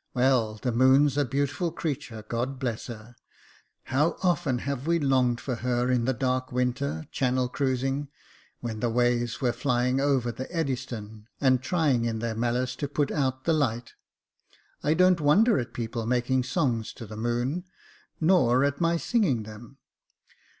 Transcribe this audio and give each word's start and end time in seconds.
""Well, 0.14 0.54
the 0.56 0.72
moon's 0.72 1.16
a 1.16 1.24
beautiful 1.24 1.70
creature— 1.70 2.24
God 2.28 2.58
bless 2.58 2.88
her! 2.88 3.14
How 3.84 4.16
often 4.20 4.58
have 4.66 4.84
we 4.88 4.98
longed 4.98 5.40
for 5.40 5.54
her 5.54 5.92
in 5.92 6.06
the 6.06 6.12
dark 6.12 6.50
winter, 6.50 7.06
channel 7.12 7.48
cruising, 7.48 8.08
when 8.58 8.80
the 8.80 8.90
waves 8.90 9.40
were 9.40 9.52
flying 9.52 10.00
over 10.00 10.32
the 10.32 10.50
Eddystone, 10.50 11.28
and 11.40 11.62
trying 11.62 12.04
in 12.04 12.18
their 12.18 12.34
malice 12.34 12.74
to 12.74 12.88
put 12.88 13.12
out 13.12 13.44
the 13.44 13.52
light. 13.52 13.94
I 14.82 14.92
don't 14.92 15.20
wonder 15.20 15.56
at 15.56 15.72
people 15.72 16.04
making 16.04 16.42
songs 16.42 16.92
to 16.94 17.06
the 17.06 17.16
moon, 17.16 17.62
nor 18.20 18.64
at 18.64 18.80
my 18.80 18.96
singing 18.96 19.44
them. 19.44 19.78